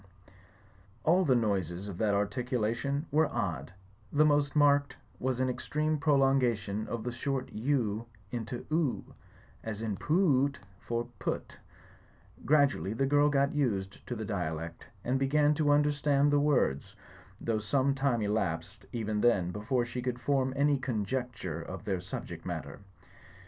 A 0.01 0.03
SERMON 0.03 0.13
ON 0.17 0.31
INNS 0.31 0.99
13 1.03 1.13
All 1.13 1.25
the 1.25 1.35
noises 1.47 1.87
of 1.87 1.97
that 1.99 2.15
articulation 2.15 3.05
were 3.11 3.27
odd; 3.31 3.71
the 4.11 4.25
most 4.25 4.55
marked 4.55 4.95
was 5.19 5.39
an 5.39 5.47
extreme 5.47 5.99
prolongation 5.99 6.87
of 6.87 7.03
the 7.03 7.11
short 7.11 7.51
V 7.51 8.01
into 8.31 8.63
"00''; 8.71 9.03
as 9.63 9.83
in 9.83 9.95
poo 9.97 10.45
oot" 10.47 10.57
for 10.79 11.07
put'* 11.19 11.59
GraduaUy 12.45 12.97
the 12.97 13.05
girl 13.05 13.29
got 13.29 13.53
used 13.53 14.03
to 14.07 14.15
the 14.15 14.25
dialect, 14.25 14.87
and 15.03 15.19
began 15.19 15.53
to 15.53 15.65
imder 15.65 15.93
stand 15.93 16.31
the 16.31 16.39
words; 16.39 16.95
though 17.39 17.59
some 17.59 17.93
time 17.93 18.23
elapsed 18.23 18.87
even 18.91 19.21
then 19.21 19.51
before 19.51 19.85
she 19.85 20.01
could 20.01 20.19
form 20.19 20.51
any 20.55 20.79
conjecture 20.79 21.61
of 21.61 21.85
their 21.85 21.99
subject 21.99 22.43
matter. 22.43 22.79